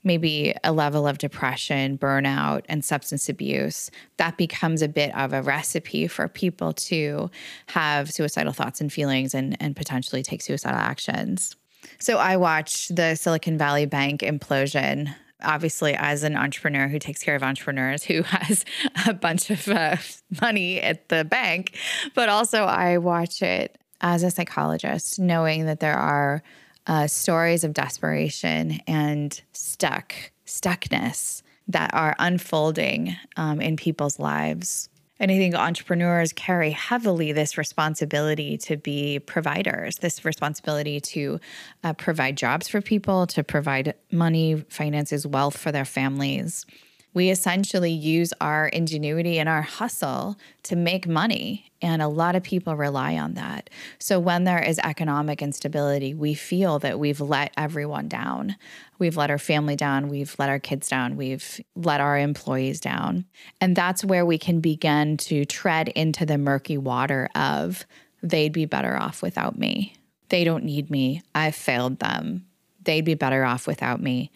maybe 0.03 0.53
a 0.63 0.72
level 0.72 1.08
of 1.08 1.17
depression, 1.17 1.98
burnout, 1.98 2.62
and 2.67 2.84
substance 2.84 3.29
abuse, 3.29 3.91
that 4.17 4.38
becomes 4.38 4.81
a 4.81 4.88
bit 4.88 5.15
of 5.15 5.34
a 5.34 5.41
recipe 5.41 6.08
for 6.08 6.27
people 6.27 6.74
to 6.74 7.29
have 7.67 8.12
suicidal 8.12 8.53
thoughts 8.53 8.81
and 8.81 8.91
feelings 8.91 9.34
and, 9.34 9.55
and 9.60 9.75
potentially 9.75 10.24
take 10.24 10.41
suicidal 10.41 10.79
actions. 10.79 11.55
So 12.00 12.17
I 12.17 12.38
watched 12.38 12.96
the 12.96 13.15
Silicon 13.15 13.58
Valley 13.58 13.86
Bank 13.86 14.22
implosion 14.22 15.13
obviously 15.43 15.96
as 15.96 16.24
an 16.24 16.36
entrepreneur 16.36 16.88
who 16.88 17.00
takes 17.00 17.24
care 17.24 17.36
of 17.36 17.41
entrepreneurs 17.41 18.03
who 18.03 18.22
has 18.24 18.63
a 19.08 19.13
bunch 19.13 19.50
of 19.50 19.67
uh, 19.67 19.98
money 20.39 20.79
at 20.79 21.10
the 21.10 21.25
bank 21.25 21.75
but 22.13 22.29
also 22.29 22.63
i 22.63 22.98
watch 22.98 23.41
it 23.41 23.77
as 24.01 24.22
a 24.22 24.29
psychologist 24.29 25.20
knowing 25.20 25.65
that 25.65 25.79
there 25.79 25.98
are 25.98 26.43
uh, 26.88 27.08
stories 27.08 27.64
of 27.64 27.74
desperation 27.74 28.80
and 28.88 29.42
stuck 29.52 30.14
stuckness 30.46 31.42
that 31.68 31.94
are 31.94 32.16
unfolding 32.20 33.16
um, 33.38 33.62
in 33.62 33.78
people's 33.78 34.20
lives 34.20 34.90
and 35.22 35.30
I 35.30 35.38
think 35.38 35.54
entrepreneurs 35.54 36.34
carry 36.34 36.72
heavily 36.72 37.32
this 37.32 37.56
responsibility 37.56 38.58
to 38.58 38.76
be 38.76 39.20
providers, 39.20 39.98
this 39.98 40.26
responsibility 40.26 41.00
to 41.00 41.40
uh, 41.84 41.94
provide 41.94 42.36
jobs 42.36 42.68
for 42.68 42.82
people, 42.82 43.28
to 43.28 43.44
provide 43.44 43.94
money, 44.12 44.66
finances, 44.70 45.28
wealth 45.28 45.56
for 45.56 45.72
their 45.72 45.86
families. 45.86 46.66
We 47.13 47.30
essentially 47.30 47.91
use 47.91 48.34
our 48.39 48.68
ingenuity 48.68 49.38
and 49.38 49.50
our 49.50 49.62
hustle 49.62 50.38
to 50.63 50.75
make 50.75 51.08
money. 51.08 51.72
And 51.82 52.01
a 52.01 52.08
lot 52.08 52.36
of 52.36 52.44
people 52.44 52.75
rely 52.75 53.18
on 53.18 53.34
that. 53.34 53.70
So 54.00 54.20
when 54.20 54.44
there 54.44 54.62
is 54.62 54.80
economic 54.84 55.41
instability, 55.41 56.13
we 56.13 56.34
feel 56.34 56.80
that 56.80 57.00
we've 57.00 57.20
let 57.20 57.51
everyone 57.58 58.08
down. 58.08 58.56
We've 59.00 59.18
let 59.18 59.32
our 59.32 59.39
family 59.39 59.75
down. 59.75 60.08
We've 60.08 60.34
let 60.38 60.50
our 60.50 60.60
kids 60.60 60.88
down. 60.88 61.18
We've 61.18 61.60
let 61.75 62.00
our 62.00 62.18
employees 62.18 62.80
down. 62.80 63.25
And 63.60 63.75
that's 63.75 64.06
where 64.06 64.25
we 64.25 64.38
can 64.38 64.62
begin 64.62 65.18
to 65.18 65.44
tread 65.46 65.89
into 65.89 66.25
the 66.25 66.38
murky 66.38 66.77
water 66.77 67.30
of 67.36 67.86
they'd 68.24 68.53
be 68.53 68.65
better 68.65 68.96
off 68.96 69.22
without 69.22 69.58
me. 69.58 69.96
They 70.30 70.44
don't 70.44 70.63
need 70.63 70.89
me. 70.89 71.24
I've 71.36 71.56
failed 71.56 72.00
them. 72.00 72.46
They'd 72.84 73.06
be 73.06 73.15
better 73.15 73.44
off 73.44 73.68
without 73.68 74.01
me. 74.01 74.32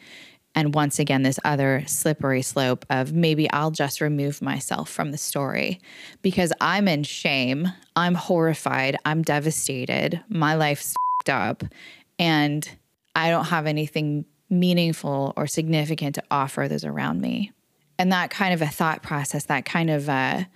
And 0.55 0.73
once 0.73 0.99
again, 0.99 1.23
this 1.23 1.39
other 1.43 1.83
slippery 1.85 2.41
slope 2.41 2.85
of 2.89 3.13
maybe 3.13 3.49
I'll 3.51 3.71
just 3.71 3.99
remove 3.99 4.41
myself 4.41 4.89
from 4.89 5.11
the 5.11 5.17
story 5.17 5.81
because 6.21 6.53
I'm 6.61 6.87
in 6.87 7.03
shame. 7.03 7.71
I'm 7.95 8.15
horrified. 8.15 8.97
I'm 9.05 9.21
devastated. 9.21 10.23
My 10.29 10.55
life's 10.55 10.95
up. 11.27 11.63
And 12.17 12.69
I 13.15 13.29
don't 13.29 13.45
have 13.45 13.65
anything 13.65 14.25
meaningful 14.49 15.33
or 15.35 15.47
significant 15.47 16.15
to 16.15 16.23
offer 16.31 16.67
those 16.67 16.85
around 16.85 17.19
me. 17.19 17.51
And 17.97 18.11
that 18.11 18.29
kind 18.29 18.53
of 18.53 18.61
a 18.61 18.67
thought 18.67 19.03
process, 19.03 19.45
that 19.45 19.65
kind 19.65 19.89
of 19.89 20.07
a 20.07 20.47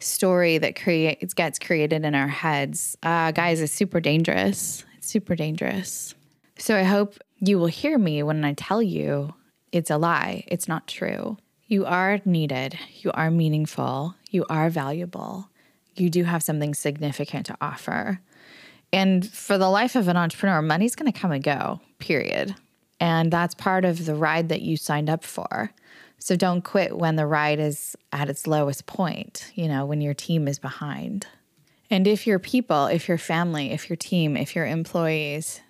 story 0.00 0.58
that 0.58 0.80
creates 0.80 1.34
gets 1.34 1.58
created 1.58 2.04
in 2.04 2.14
our 2.14 2.28
heads, 2.28 2.96
uh, 3.02 3.32
guys, 3.32 3.60
is 3.60 3.72
super 3.72 4.00
dangerous. 4.00 4.84
It's 4.98 5.06
super 5.06 5.34
dangerous. 5.34 6.14
So 6.58 6.76
I 6.76 6.82
hope 6.82 7.18
you 7.38 7.58
will 7.58 7.66
hear 7.66 7.98
me 7.98 8.22
when 8.22 8.44
I 8.44 8.54
tell 8.54 8.82
you 8.82 9.34
it's 9.76 9.90
a 9.90 9.98
lie. 9.98 10.42
It's 10.48 10.66
not 10.66 10.88
true. 10.88 11.36
You 11.66 11.84
are 11.84 12.20
needed. 12.24 12.78
You 13.02 13.10
are 13.12 13.30
meaningful. 13.30 14.14
You 14.30 14.46
are 14.48 14.70
valuable. 14.70 15.50
You 15.94 16.08
do 16.08 16.24
have 16.24 16.42
something 16.42 16.72
significant 16.74 17.44
to 17.46 17.56
offer. 17.60 18.20
And 18.90 19.28
for 19.28 19.58
the 19.58 19.68
life 19.68 19.94
of 19.94 20.08
an 20.08 20.16
entrepreneur, 20.16 20.62
money's 20.62 20.94
going 20.94 21.12
to 21.12 21.18
come 21.18 21.30
and 21.30 21.44
go, 21.44 21.80
period. 21.98 22.54
And 23.00 23.30
that's 23.30 23.54
part 23.54 23.84
of 23.84 24.06
the 24.06 24.14
ride 24.14 24.48
that 24.48 24.62
you 24.62 24.78
signed 24.78 25.10
up 25.10 25.22
for. 25.22 25.70
So 26.18 26.36
don't 26.36 26.62
quit 26.62 26.96
when 26.96 27.16
the 27.16 27.26
ride 27.26 27.58
is 27.58 27.94
at 28.12 28.30
its 28.30 28.46
lowest 28.46 28.86
point, 28.86 29.52
you 29.54 29.68
know, 29.68 29.84
when 29.84 30.00
your 30.00 30.14
team 30.14 30.48
is 30.48 30.58
behind. 30.58 31.26
And 31.90 32.06
if 32.06 32.26
your 32.26 32.38
people, 32.38 32.86
if 32.86 33.08
your 33.08 33.18
family, 33.18 33.72
if 33.72 33.90
your 33.90 33.96
team, 33.96 34.38
if 34.38 34.56
your 34.56 34.64
employees 34.64 35.60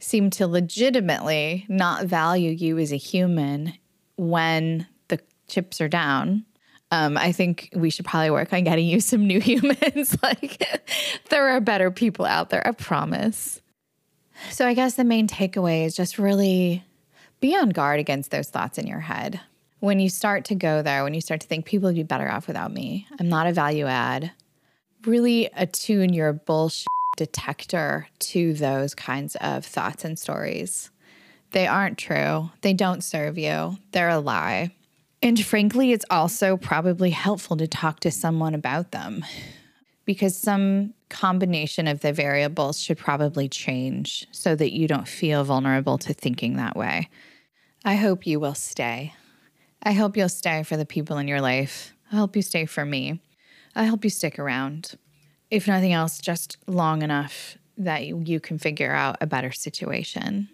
seem 0.00 0.30
to 0.30 0.46
legitimately 0.46 1.66
not 1.68 2.06
value 2.06 2.50
you 2.50 2.78
as 2.78 2.92
a 2.92 2.96
human 2.96 3.74
when 4.16 4.86
the 5.08 5.20
chips 5.46 5.80
are 5.80 5.88
down. 5.88 6.44
Um, 6.90 7.16
I 7.16 7.30
think 7.32 7.70
we 7.74 7.90
should 7.90 8.04
probably 8.04 8.30
work 8.30 8.52
on 8.52 8.64
getting 8.64 8.86
you 8.86 9.00
some 9.00 9.26
new 9.26 9.40
humans. 9.40 10.16
like, 10.22 10.80
there 11.28 11.48
are 11.50 11.60
better 11.60 11.90
people 11.90 12.24
out 12.24 12.50
there, 12.50 12.66
I 12.66 12.72
promise. 12.72 13.60
So, 14.50 14.66
I 14.66 14.74
guess 14.74 14.94
the 14.94 15.04
main 15.04 15.28
takeaway 15.28 15.84
is 15.84 15.94
just 15.94 16.18
really 16.18 16.82
be 17.40 17.54
on 17.54 17.68
guard 17.70 18.00
against 18.00 18.30
those 18.30 18.48
thoughts 18.48 18.78
in 18.78 18.86
your 18.86 19.00
head. 19.00 19.40
When 19.80 20.00
you 20.00 20.08
start 20.08 20.44
to 20.46 20.54
go 20.54 20.82
there, 20.82 21.04
when 21.04 21.14
you 21.14 21.20
start 21.20 21.40
to 21.40 21.46
think 21.46 21.64
people 21.64 21.88
would 21.88 21.96
be 21.96 22.02
better 22.02 22.30
off 22.30 22.46
without 22.46 22.72
me, 22.72 23.06
I'm 23.18 23.28
not 23.28 23.46
a 23.46 23.52
value 23.52 23.86
add, 23.86 24.32
really 25.06 25.48
attune 25.54 26.12
your 26.12 26.32
bullshit 26.32 26.86
detector 27.16 28.08
to 28.18 28.54
those 28.54 28.94
kinds 28.94 29.36
of 29.36 29.64
thoughts 29.64 30.04
and 30.04 30.18
stories. 30.18 30.90
They 31.52 31.66
aren't 31.66 31.98
true, 31.98 32.50
they 32.62 32.72
don't 32.72 33.02
serve 33.02 33.36
you, 33.36 33.78
they're 33.92 34.08
a 34.08 34.18
lie. 34.18 34.70
And 35.22 35.38
frankly, 35.44 35.92
it's 35.92 36.04
also 36.08 36.56
probably 36.56 37.10
helpful 37.10 37.56
to 37.58 37.66
talk 37.66 38.00
to 38.00 38.10
someone 38.10 38.54
about 38.54 38.92
them 38.92 39.24
because 40.06 40.36
some 40.36 40.94
combination 41.08 41.86
of 41.86 42.00
the 42.00 42.12
variables 42.12 42.80
should 42.80 42.96
probably 42.96 43.48
change 43.48 44.26
so 44.30 44.54
that 44.54 44.72
you 44.72 44.88
don't 44.88 45.08
feel 45.08 45.44
vulnerable 45.44 45.98
to 45.98 46.14
thinking 46.14 46.56
that 46.56 46.76
way. 46.76 47.08
I 47.84 47.96
hope 47.96 48.26
you 48.26 48.40
will 48.40 48.54
stay. 48.54 49.14
I 49.82 49.92
hope 49.92 50.16
you'll 50.16 50.28
stay 50.28 50.62
for 50.62 50.76
the 50.76 50.86
people 50.86 51.18
in 51.18 51.28
your 51.28 51.40
life. 51.40 51.94
I 52.12 52.16
hope 52.16 52.36
you 52.36 52.42
stay 52.42 52.64
for 52.66 52.84
me. 52.84 53.20
I 53.74 53.84
hope 53.84 54.04
you 54.04 54.10
stick 54.10 54.38
around. 54.38 54.96
If 55.50 55.66
nothing 55.66 55.92
else, 55.92 56.18
just 56.18 56.58
long 56.66 57.02
enough 57.02 57.58
that 57.76 58.06
you, 58.06 58.40
can 58.40 58.58
figure 58.58 58.92
out 58.92 59.16
a 59.20 59.26
better 59.26 59.52
situation. 59.52 60.48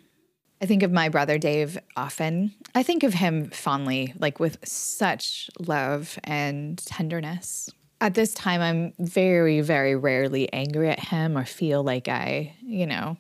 I 0.63 0.67
think 0.67 0.83
of 0.83 0.93
my 0.93 1.09
brother 1.09 1.39
Dave 1.39 1.79
often. 1.97 2.55
I 2.75 2.83
think 2.83 3.03
of 3.03 3.15
him 3.15 3.51
fondly, 3.51 4.15
like 4.19 4.41
with 4.41 4.59
such 4.67 5.51
love 5.59 6.19
and 6.25 6.79
tenderness. 6.79 7.69
At 8.01 8.15
this 8.15 8.33
time, 8.33 8.61
I'm 8.61 8.93
very, 8.99 9.61
very 9.61 9.97
rarely 9.97 10.51
angry 10.53 10.91
at 10.91 11.01
him 11.01 11.37
or 11.37 11.45
feel 11.45 11.83
like 11.83 12.09
I, 12.09 12.55
you 12.63 12.87
know, 12.87 13.19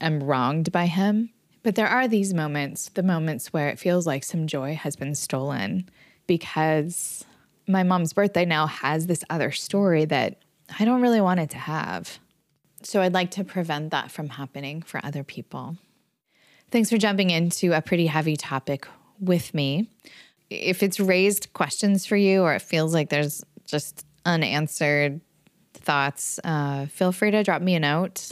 am 0.00 0.22
wronged 0.22 0.72
by 0.72 0.86
him. 0.86 1.30
But 1.62 1.74
there 1.74 1.88
are 1.88 2.08
these 2.08 2.34
moments, 2.34 2.88
the 2.90 3.02
moments 3.02 3.52
where 3.52 3.68
it 3.68 3.78
feels 3.78 4.06
like 4.06 4.24
some 4.24 4.46
joy 4.46 4.74
has 4.74 4.96
been 4.96 5.14
stolen 5.14 5.88
because 6.26 7.24
my 7.68 7.82
mom's 7.82 8.12
birthday 8.12 8.44
now 8.44 8.66
has 8.66 9.06
this 9.06 9.24
other 9.30 9.50
story 9.50 10.04
that 10.06 10.38
I 10.78 10.84
don't 10.84 11.02
really 11.02 11.20
want 11.20 11.40
it 11.40 11.50
to 11.50 11.58
have. 11.58 12.18
So 12.82 13.02
I'd 13.02 13.14
like 13.14 13.32
to 13.32 13.44
prevent 13.44 13.90
that 13.90 14.10
from 14.10 14.28
happening 14.28 14.82
for 14.82 15.00
other 15.04 15.22
people. 15.22 15.76
Thanks 16.70 16.90
for 16.90 16.98
jumping 16.98 17.30
into 17.30 17.72
a 17.72 17.82
pretty 17.82 18.06
heavy 18.06 18.36
topic 18.36 18.86
with 19.18 19.52
me. 19.52 19.90
If 20.48 20.82
it's 20.82 20.98
raised 20.98 21.52
questions 21.52 22.06
for 22.06 22.16
you 22.16 22.42
or 22.42 22.54
it 22.54 22.62
feels 22.62 22.94
like 22.94 23.10
there's 23.10 23.44
just 23.66 24.06
unanswered 24.24 25.20
thoughts, 25.74 26.40
uh, 26.44 26.86
feel 26.86 27.12
free 27.12 27.30
to 27.32 27.42
drop 27.42 27.60
me 27.62 27.74
a 27.74 27.80
note. 27.80 28.30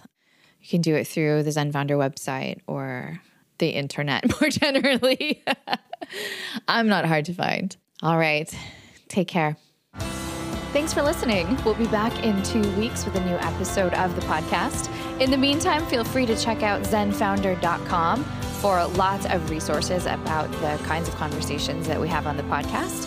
You 0.61 0.68
can 0.68 0.80
do 0.80 0.95
it 0.95 1.07
through 1.07 1.42
the 1.42 1.52
Zen 1.52 1.73
Founder 1.73 1.97
website 1.97 2.61
or 2.66 3.21
the 3.59 3.71
internet 3.71 4.25
more 4.40 4.50
generally. 4.50 5.45
I'm 6.68 6.88
not 6.88 7.04
hard 7.04 7.26
to 7.26 7.35
find. 7.35 7.76
All 8.02 8.16
right. 8.16 8.52
Take 9.09 9.28
care. 9.28 9.57
Thanks 10.70 10.92
for 10.92 11.02
listening. 11.02 11.58
We'll 11.64 11.75
be 11.75 11.87
back 11.87 12.22
in 12.22 12.42
two 12.42 12.60
weeks 12.76 13.06
with 13.06 13.14
a 13.16 13.25
new 13.25 13.37
episode 13.37 13.94
of 13.94 14.14
the 14.14 14.20
podcast. 14.22 14.90
In 15.18 15.30
the 15.30 15.37
meantime, 15.38 15.87
feel 15.87 16.04
free 16.04 16.26
to 16.26 16.37
check 16.37 16.62
out 16.62 16.82
zenfounder.com 16.82 18.22
for 18.60 18.84
lots 18.88 19.25
of 19.26 19.48
resources 19.48 20.04
about 20.04 20.50
the 20.60 20.78
kinds 20.84 21.08
of 21.08 21.14
conversations 21.14 21.87
that 21.87 21.98
we 21.98 22.06
have 22.08 22.26
on 22.26 22.37
the 22.37 22.42
podcast. 22.44 23.06